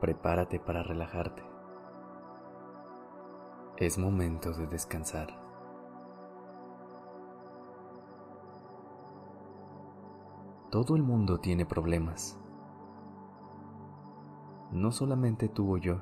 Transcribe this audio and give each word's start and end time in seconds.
Prepárate 0.00 0.58
para 0.58 0.82
relajarte. 0.82 1.42
Es 3.76 3.98
momento 3.98 4.52
de 4.52 4.66
descansar. 4.66 5.28
Todo 10.70 10.96
el 10.96 11.02
mundo 11.02 11.38
tiene 11.38 11.66
problemas. 11.66 12.38
No 14.70 14.92
solamente 14.92 15.48
tú 15.48 15.74
o 15.74 15.76
yo, 15.78 16.00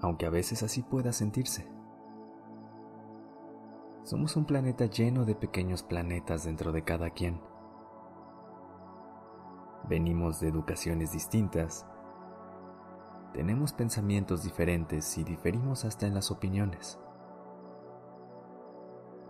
aunque 0.00 0.26
a 0.26 0.30
veces 0.30 0.62
así 0.62 0.82
pueda 0.82 1.12
sentirse. 1.12 1.70
Somos 4.02 4.36
un 4.36 4.44
planeta 4.44 4.86
lleno 4.86 5.24
de 5.24 5.34
pequeños 5.34 5.82
planetas 5.82 6.44
dentro 6.44 6.72
de 6.72 6.84
cada 6.84 7.10
quien 7.10 7.40
Venimos 9.88 10.38
de 10.40 10.48
educaciones 10.48 11.12
distintas. 11.12 11.86
Tenemos 13.32 13.72
pensamientos 13.72 14.42
diferentes 14.42 15.16
y 15.16 15.24
diferimos 15.24 15.86
hasta 15.86 16.06
en 16.06 16.12
las 16.14 16.30
opiniones. 16.30 17.00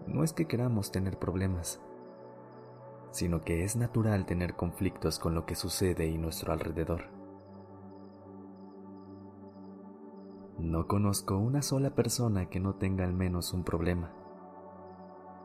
No 0.09 0.25
es 0.25 0.33
que 0.33 0.49
queramos 0.49 0.91
tener 0.91 1.21
problemas, 1.21 1.81
sino 3.13 3.43
que 3.43 3.63
es 3.63 3.77
natural 3.77 4.27
tener 4.27 4.57
conflictos 4.57 5.21
con 5.21 5.37
lo 5.37 5.47
que 5.47 5.55
sucede 5.55 6.09
y 6.09 6.19
nuestro 6.19 6.53
alrededor. 6.53 7.05
No 10.59 10.89
conozco 10.89 11.39
una 11.39 11.63
sola 11.63 11.91
persona 11.91 12.47
que 12.47 12.59
no 12.59 12.75
tenga 12.75 13.05
al 13.05 13.13
menos 13.13 13.53
un 13.53 13.63
problema, 13.63 14.13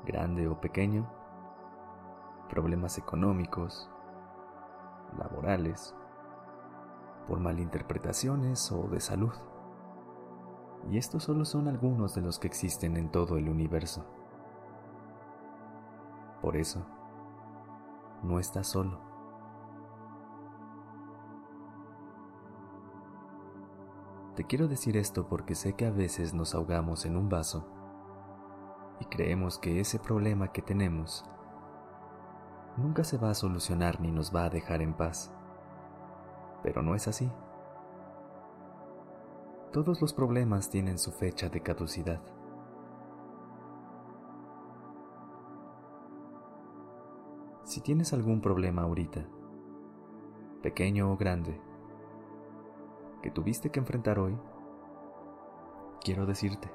grande 0.06 0.48
o 0.48 0.60
pequeño, 0.60 1.08
problemas 2.50 2.98
económicos, 2.98 3.90
laborales, 5.18 5.94
por 7.28 7.40
malinterpretaciones 7.40 8.72
o 8.72 8.88
de 8.88 9.00
salud. 9.00 9.34
Y 10.90 10.98
estos 10.98 11.24
solo 11.24 11.44
son 11.46 11.68
algunos 11.68 12.16
de 12.16 12.22
los 12.22 12.40
que 12.40 12.48
existen 12.48 12.96
en 12.96 13.12
todo 13.12 13.38
el 13.38 13.50
universo. 13.50 14.06
Por 16.42 16.56
eso, 16.56 16.86
no 18.24 18.40
estás 18.40 18.68
solo. 18.68 19.00
Te 24.36 24.44
quiero 24.44 24.68
decir 24.68 24.98
esto 24.98 25.28
porque 25.28 25.56
sé 25.56 25.74
que 25.74 25.88
a 25.88 25.92
veces 25.92 26.34
nos 26.34 26.54
ahogamos 26.54 27.06
en 27.06 27.18
un 27.18 27.28
vaso 27.28 27.68
y 29.00 29.06
creemos 29.06 29.58
que 29.58 29.80
ese 29.80 30.00
problema 30.00 30.52
que 30.52 30.62
tenemos 30.62 31.26
nunca 32.78 33.04
se 33.04 33.18
va 33.18 33.32
a 33.32 33.34
solucionar 33.34 34.00
ni 34.00 34.12
nos 34.12 34.34
va 34.34 34.46
a 34.46 34.50
dejar 34.50 34.82
en 34.84 34.94
paz. 34.94 35.34
Pero 36.64 36.82
no 36.82 36.96
es 36.96 37.08
así. 37.08 37.32
Todos 39.72 40.02
los 40.02 40.14
problemas 40.14 40.70
tienen 40.70 40.98
su 40.98 41.12
fecha 41.12 41.50
de 41.50 41.62
caducidad. 41.62 42.22
Si 47.64 47.82
tienes 47.82 48.14
algún 48.14 48.42
problema 48.42 48.84
ahorita, 48.84 49.26
pequeño 50.62 51.12
o 51.12 51.18
grande, 51.18 51.60
que 53.22 53.30
tuviste 53.30 53.70
que 53.70 53.80
enfrentar 53.80 54.20
hoy, 54.20 54.38
quiero 56.02 56.26
decirte, 56.26 56.72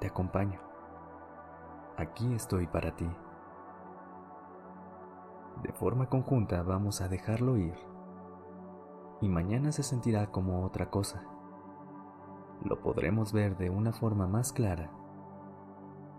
te 0.00 0.06
acompaño. 0.06 0.60
Aquí 1.96 2.32
estoy 2.34 2.66
para 2.66 2.94
ti. 2.94 3.08
De 5.62 5.72
forma 5.72 6.08
conjunta 6.08 6.62
vamos 6.62 7.00
a 7.00 7.08
dejarlo 7.08 7.56
ir. 7.56 7.74
Y 9.20 9.28
mañana 9.28 9.70
se 9.70 9.84
sentirá 9.84 10.32
como 10.32 10.64
otra 10.64 10.90
cosa. 10.90 11.24
Lo 12.64 12.80
podremos 12.80 13.32
ver 13.32 13.56
de 13.56 13.70
una 13.70 13.92
forma 13.92 14.26
más 14.26 14.52
clara. 14.52 14.90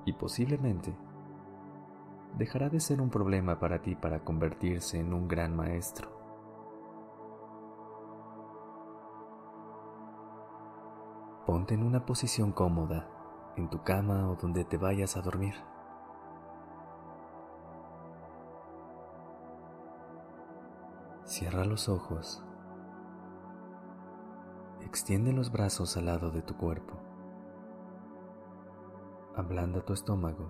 Y 0.06 0.14
posiblemente 0.14 0.96
dejará 2.38 2.70
de 2.70 2.80
ser 2.80 3.02
un 3.02 3.10
problema 3.10 3.60
para 3.60 3.82
ti 3.82 3.96
para 3.96 4.24
convertirse 4.24 5.00
en 5.00 5.14
un 5.14 5.28
gran 5.28 5.56
maestro. 5.56 6.10
Ponte 11.46 11.74
en 11.74 11.84
una 11.84 12.06
posición 12.06 12.54
cómoda, 12.54 13.10
en 13.58 13.70
tu 13.70 13.84
cama 13.84 14.30
o 14.30 14.36
donde 14.36 14.64
te 14.64 14.78
vayas 14.78 15.18
a 15.18 15.22
dormir. 15.22 15.56
Cierra 21.44 21.66
los 21.66 21.90
ojos. 21.90 22.42
Extiende 24.80 25.34
los 25.34 25.52
brazos 25.52 25.98
al 25.98 26.06
lado 26.06 26.32
de 26.32 26.42
tu 26.42 26.56
cuerpo. 26.56 26.94
Ablanda 29.36 29.82
tu 29.82 29.92
estómago 29.92 30.50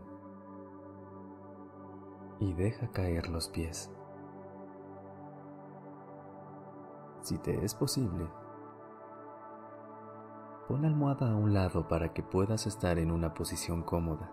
y 2.40 2.54
deja 2.54 2.92
caer 2.92 3.28
los 3.28 3.50
pies. 3.50 3.92
Si 7.22 7.40
te 7.40 7.66
es 7.66 7.74
posible, 7.74 8.30
pon 10.68 10.84
la 10.84 10.90
almohada 10.90 11.32
a 11.32 11.36
un 11.36 11.56
lado 11.56 11.88
para 11.88 12.14
que 12.14 12.22
puedas 12.22 12.68
estar 12.68 13.00
en 13.00 13.10
una 13.10 13.34
posición 13.34 13.82
cómoda. 13.82 14.32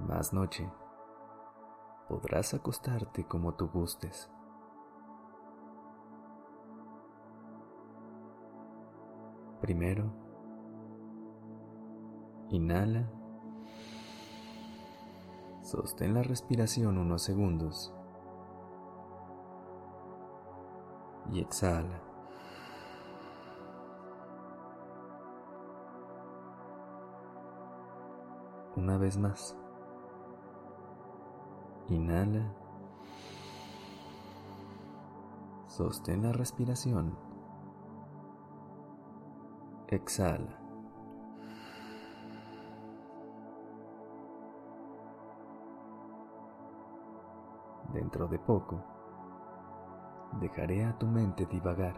Más 0.00 0.32
noche 0.32 0.72
podrás 2.08 2.54
acostarte 2.54 3.24
como 3.24 3.54
tú 3.54 3.68
gustes. 3.68 4.30
Primero, 9.60 10.12
inhala, 12.50 13.08
sostén 15.62 16.12
la 16.12 16.22
respiración 16.22 16.98
unos 16.98 17.22
segundos 17.22 17.94
y 21.32 21.40
exhala. 21.40 22.00
Una 28.76 28.98
vez 28.98 29.16
más. 29.16 29.56
Inhala. 31.88 32.50
Sostén 35.66 36.22
la 36.22 36.32
respiración. 36.32 37.14
Exhala. 39.88 40.58
Dentro 47.92 48.28
de 48.28 48.38
poco, 48.38 48.80
dejaré 50.40 50.84
a 50.84 50.96
tu 50.98 51.06
mente 51.06 51.44
divagar, 51.46 51.94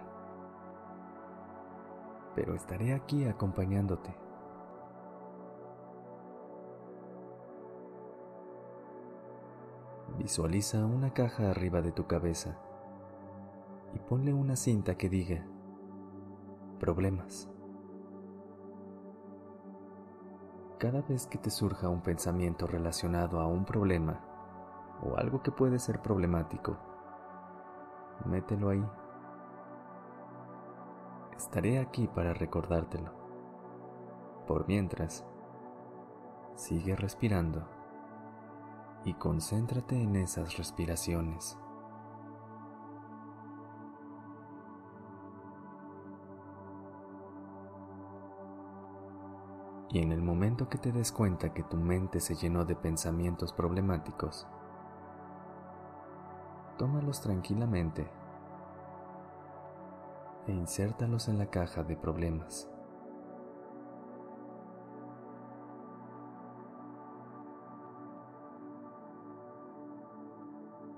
pero 2.34 2.54
estaré 2.54 2.92
aquí 2.92 3.24
acompañándote. 3.24 4.25
Visualiza 10.26 10.84
una 10.84 11.14
caja 11.14 11.52
arriba 11.52 11.82
de 11.82 11.92
tu 11.92 12.08
cabeza 12.08 12.56
y 13.94 14.00
ponle 14.00 14.34
una 14.34 14.56
cinta 14.56 14.96
que 14.96 15.08
diga 15.08 15.46
problemas. 16.80 17.48
Cada 20.78 21.02
vez 21.02 21.28
que 21.28 21.38
te 21.38 21.48
surja 21.48 21.88
un 21.88 22.00
pensamiento 22.00 22.66
relacionado 22.66 23.38
a 23.38 23.46
un 23.46 23.64
problema 23.64 24.20
o 25.00 25.16
algo 25.16 25.44
que 25.44 25.52
puede 25.52 25.78
ser 25.78 26.02
problemático, 26.02 26.76
mételo 28.24 28.70
ahí. 28.70 28.84
Estaré 31.36 31.78
aquí 31.78 32.08
para 32.08 32.34
recordártelo. 32.34 33.12
Por 34.48 34.66
mientras, 34.66 35.24
sigue 36.56 36.96
respirando 36.96 37.75
y 39.06 39.14
concéntrate 39.14 40.02
en 40.02 40.16
esas 40.16 40.58
respiraciones. 40.58 41.56
Y 49.90 50.00
en 50.00 50.10
el 50.10 50.20
momento 50.20 50.68
que 50.68 50.76
te 50.76 50.90
des 50.90 51.12
cuenta 51.12 51.54
que 51.54 51.62
tu 51.62 51.76
mente 51.76 52.18
se 52.18 52.34
llenó 52.34 52.64
de 52.64 52.74
pensamientos 52.74 53.52
problemáticos, 53.52 54.48
tómalos 56.76 57.20
tranquilamente 57.20 58.10
e 60.48 60.52
insértalos 60.52 61.28
en 61.28 61.38
la 61.38 61.46
caja 61.46 61.84
de 61.84 61.96
problemas. 61.96 62.68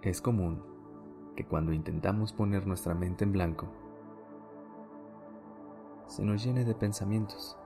Es 0.01 0.21
común 0.21 0.63
que 1.35 1.45
cuando 1.45 1.73
intentamos 1.73 2.33
poner 2.33 2.69
nuestra 2.69 2.95
mente 2.95 3.25
en 3.25 3.33
blanco, 3.33 3.67
se 6.07 6.25
nos 6.25 6.45
llene 6.45 6.65
de 6.65 6.75
pensamientos. 6.75 7.59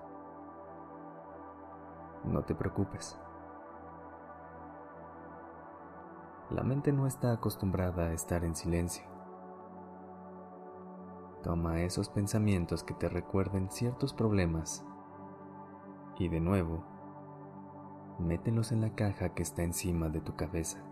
No 2.25 2.43
te 2.43 2.55
preocupes. 2.55 3.19
La 6.49 6.62
mente 6.62 6.90
no 6.90 7.06
está 7.06 7.32
acostumbrada 7.32 8.06
a 8.06 8.12
estar 8.14 8.44
en 8.44 8.56
silencio. 8.56 9.05
Toma 11.43 11.82
esos 11.82 12.08
pensamientos 12.08 12.82
que 12.82 12.94
te 12.94 13.11
recuerden 13.11 13.70
ciertos 13.70 14.14
problemas 14.14 14.87
y 16.19 16.28
de 16.28 16.40
nuevo, 16.40 16.82
mételos 18.19 18.73
en 18.73 18.81
la 18.81 18.94
caja 18.94 19.35
que 19.35 19.43
está 19.43 19.64
encima 19.64 20.08
de 20.08 20.20
tu 20.20 20.35
cabeza. 20.35 20.82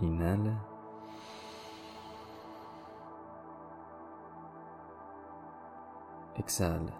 Inhala. 0.00 0.64
Exhala. 6.36 6.92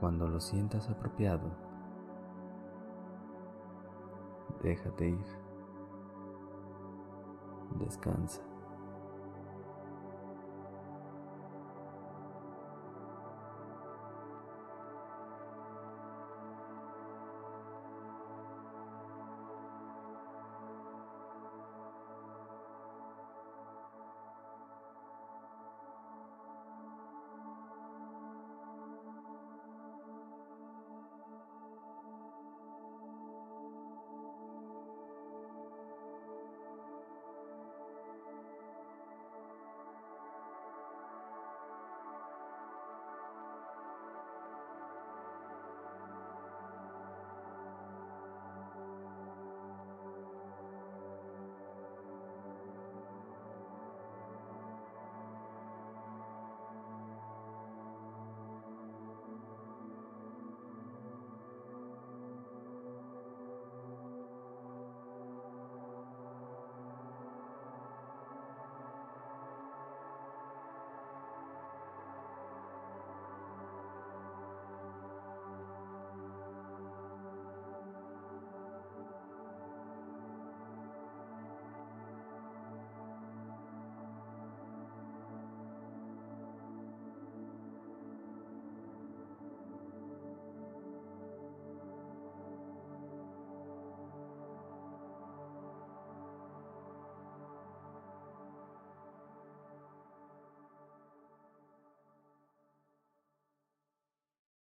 Cuando 0.00 0.26
lo 0.26 0.40
sientas 0.40 0.88
apropiado, 0.88 1.50
déjate 4.62 5.10
ir. 5.10 5.26
Descansa. 7.78 8.49